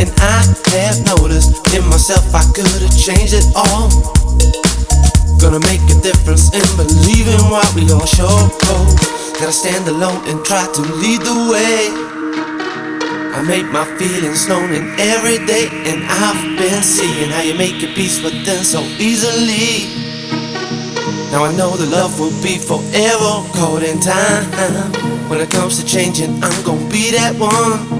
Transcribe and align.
and 0.00 0.10
I 0.18 0.42
have 0.82 0.98
noticed 1.06 1.54
in 1.74 1.84
myself 1.86 2.34
I 2.34 2.42
could 2.56 2.66
have 2.66 2.96
changed 2.96 3.34
it 3.36 3.46
all. 3.54 3.86
Gonna 5.38 5.60
make 5.68 5.84
a 5.92 5.98
difference 6.00 6.48
in 6.50 6.64
believing 6.74 7.38
what 7.52 7.68
we 7.74 7.86
all 7.92 8.06
show. 8.06 8.32
Gotta 9.38 9.52
stand 9.52 9.86
alone 9.88 10.26
and 10.26 10.44
try 10.44 10.66
to 10.66 10.82
lead 10.98 11.20
the 11.20 11.36
way. 11.52 11.92
I 13.36 13.42
make 13.46 13.70
my 13.70 13.84
feelings 13.96 14.48
known 14.48 14.72
in 14.72 14.88
every 14.98 15.38
day, 15.46 15.68
and 15.86 16.02
I've 16.02 16.58
been 16.58 16.82
seeing 16.82 17.30
how 17.30 17.42
you 17.42 17.54
make 17.54 17.80
your 17.80 17.92
peace 17.94 18.22
with 18.22 18.44
them 18.44 18.64
so 18.64 18.80
easily. 18.98 19.86
Now 21.30 21.44
I 21.44 21.54
know 21.56 21.76
the 21.76 21.86
love 21.86 22.18
will 22.18 22.34
be 22.42 22.58
forever 22.58 23.46
caught 23.54 23.82
in 23.82 24.00
time. 24.00 24.50
When 25.28 25.40
it 25.40 25.50
comes 25.50 25.78
to 25.78 25.86
changing, 25.86 26.42
I'm 26.42 26.64
gonna 26.64 26.88
be 26.90 27.12
that 27.12 27.36
one. 27.38 27.99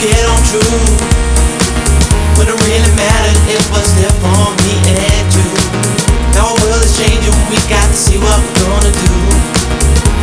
get 0.00 0.24
on 0.24 0.40
true. 0.48 0.80
When 2.40 2.48
it 2.48 2.56
really 2.56 2.92
mattered, 2.96 3.40
it 3.52 3.64
was 3.68 3.92
there 4.00 4.14
for 4.24 4.48
me 4.64 4.72
and 4.96 5.28
you. 5.36 5.48
Now 6.32 6.48
our 6.48 6.56
world 6.64 6.82
is 6.82 6.96
changing, 6.96 7.36
we 7.52 7.56
got 7.68 7.84
to 7.84 7.96
see 7.96 8.16
what 8.16 8.40
we're 8.40 8.64
gonna 8.64 8.92
do. 8.92 9.59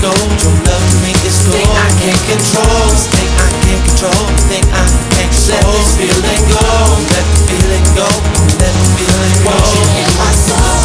gold. 0.00 0.30
True 0.38 0.54
love 0.66 0.84
to 0.90 0.96
me 1.04 1.12
is 1.26 1.38
gold. 1.46 1.58
Thing 1.58 1.72
I 1.74 1.88
can't 2.02 2.22
control, 2.30 2.82
this 2.90 3.06
thing 3.10 3.30
I 3.38 3.48
can't 3.62 3.82
control, 3.86 4.24
thing 4.50 4.64
I 4.70 4.86
can't 5.14 5.32
control. 5.32 5.58
Let 5.58 5.74
this 5.74 5.90
feeling 5.98 6.44
go, 6.50 6.66
let 7.12 7.24
the 7.26 7.38
feeling 7.48 7.86
go, 7.94 8.08
let 8.62 8.72
the 8.74 8.86
feeling 8.96 9.36
go. 9.44 9.50
Want 9.50 9.66
you 9.74 9.84
in 10.02 10.10
my 10.18 10.32
soul. 10.32 10.77